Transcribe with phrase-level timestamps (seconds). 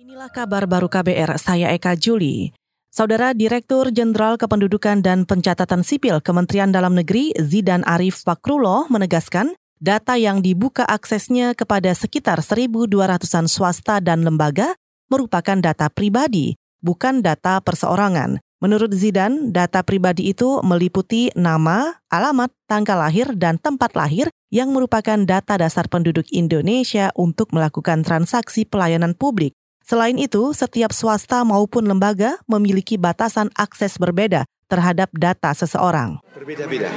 [0.00, 2.56] Inilah kabar baru KBR, saya Eka Juli.
[2.88, 10.16] Saudara Direktur Jenderal Kependudukan dan Pencatatan Sipil Kementerian Dalam Negeri Zidan Arif Fakrulo menegaskan data
[10.16, 14.72] yang dibuka aksesnya kepada sekitar 1.200-an swasta dan lembaga
[15.12, 18.40] merupakan data pribadi, bukan data perseorangan.
[18.64, 25.20] Menurut Zidan, data pribadi itu meliputi nama, alamat, tanggal lahir, dan tempat lahir yang merupakan
[25.28, 29.52] data dasar penduduk Indonesia untuk melakukan transaksi pelayanan publik.
[29.90, 36.22] Selain itu, setiap swasta maupun lembaga memiliki batasan akses berbeda terhadap data seseorang.
[36.30, 36.88] Berbeda-beda.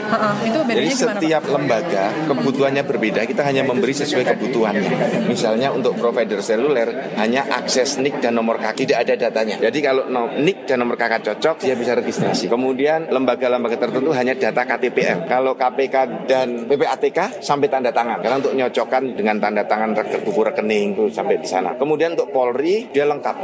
[0.71, 3.25] Jadi setiap lembaga kebutuhannya berbeda.
[3.27, 5.25] Kita hanya memberi sesuai kebutuhannya.
[5.27, 9.59] Misalnya untuk provider seluler hanya akses NIK dan nomor KK tidak ada datanya.
[9.59, 10.07] Jadi kalau
[10.39, 12.47] NIK dan nomor KK cocok dia bisa registrasi.
[12.47, 15.27] Kemudian lembaga-lembaga tertentu hanya data KTPL.
[15.27, 18.23] Kalau KPK dan PPATK sampai tanda tangan.
[18.23, 19.91] Karena untuk nyocokkan dengan tanda tangan
[20.23, 21.75] buku rekening itu sampai di sana.
[21.75, 23.35] Kemudian untuk Polri dia lengkap.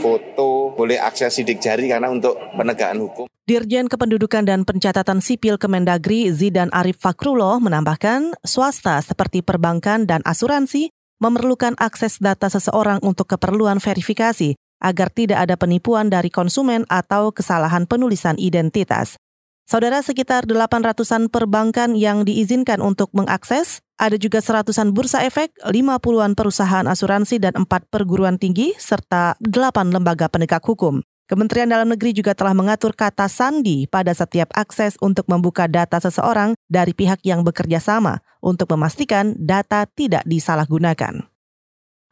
[0.00, 3.26] Foto, boleh akses sidik jari karena untuk penegakan hukum.
[3.46, 10.90] Dirjen Kependudukan dan Pencatatan Sipil Kemendagri Zidan Arif Fakrulo menambahkan, swasta seperti perbankan dan asuransi
[11.22, 17.86] memerlukan akses data seseorang untuk keperluan verifikasi agar tidak ada penipuan dari konsumen atau kesalahan
[17.86, 19.14] penulisan identitas.
[19.62, 26.90] Saudara sekitar 800-an perbankan yang diizinkan untuk mengakses, ada juga seratusan bursa efek, 50-an perusahaan
[26.90, 30.98] asuransi dan 4 perguruan tinggi, serta 8 lembaga penegak hukum.
[31.26, 36.54] Kementerian Dalam Negeri juga telah mengatur kata sandi pada setiap akses untuk membuka data seseorang
[36.70, 41.26] dari pihak yang bekerja sama untuk memastikan data tidak disalahgunakan.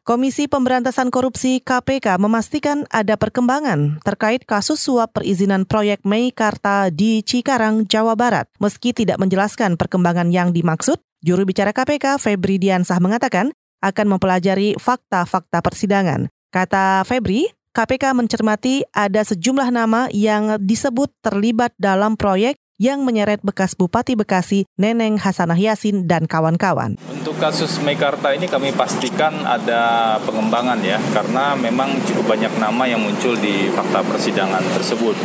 [0.05, 7.89] Komisi Pemberantasan Korupsi KPK memastikan ada perkembangan terkait kasus suap perizinan proyek Meikarta di Cikarang,
[7.89, 8.45] Jawa Barat.
[8.61, 13.49] Meski tidak menjelaskan perkembangan yang dimaksud, juru bicara KPK Febri Diansah mengatakan
[13.81, 16.29] akan mempelajari fakta-fakta persidangan.
[16.53, 23.75] Kata Febri, KPK mencermati ada sejumlah nama yang disebut terlibat dalam proyek yang menyeret bekas
[23.75, 26.95] Bupati Bekasi Neneng Hasanah Yasin dan kawan-kawan.
[27.11, 33.03] Untuk kasus Mekarta ini kami pastikan ada pengembangan ya, karena memang cukup banyak nama yang
[33.03, 35.15] muncul di fakta persidangan tersebut.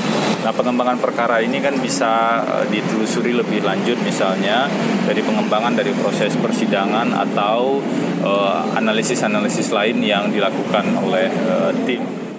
[0.43, 4.67] Nah pengembangan perkara ini kan bisa eh, ditelusuri lebih lanjut misalnya
[5.07, 7.79] dari pengembangan dari proses persidangan atau
[8.27, 12.30] eh, analisis-analisis uh, lain yang dilakukan oleh uh, tim.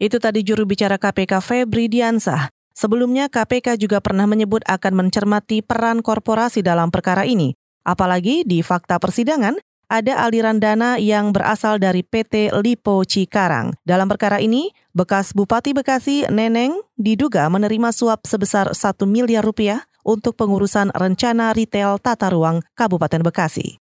[0.00, 2.48] Itu tadi juru bicara KPK Febri Diansah.
[2.72, 7.52] Sebelumnya KPK juga pernah menyebut akan mencermati peran korporasi dalam perkara ini.
[7.84, 9.60] Apalagi di fakta persidangan
[9.92, 13.76] ada aliran dana yang berasal dari PT Lipo Cikarang.
[13.84, 20.32] Dalam perkara ini, bekas Bupati Bekasi Neneng diduga menerima suap sebesar 1 miliar rupiah untuk
[20.40, 23.76] pengurusan rencana retail tata ruang Kabupaten Bekasi.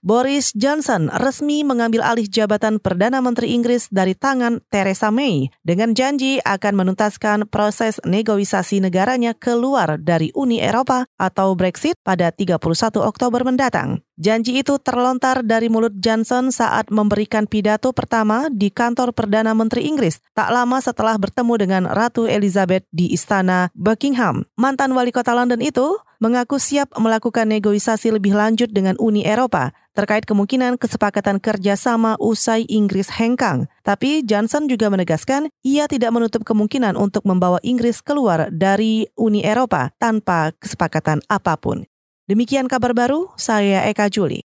[0.00, 6.40] Boris Johnson resmi mengambil alih jabatan Perdana Menteri Inggris dari tangan Theresa May dengan janji
[6.40, 12.56] akan menuntaskan proses negosiasi negaranya keluar dari Uni Eropa atau Brexit pada 31
[12.96, 14.00] Oktober mendatang.
[14.20, 20.20] Janji itu terlontar dari mulut Johnson saat memberikan pidato pertama di kantor Perdana Menteri Inggris
[20.36, 24.44] tak lama setelah bertemu dengan Ratu Elizabeth di Istana Buckingham.
[24.60, 30.28] Mantan wali kota London itu mengaku siap melakukan negosiasi lebih lanjut dengan Uni Eropa terkait
[30.28, 33.72] kemungkinan kesepakatan kerjasama usai Inggris hengkang.
[33.80, 39.96] Tapi Johnson juga menegaskan ia tidak menutup kemungkinan untuk membawa Inggris keluar dari Uni Eropa
[39.96, 41.88] tanpa kesepakatan apa pun.
[42.30, 44.49] Demikian kabar baru, saya Eka Juli.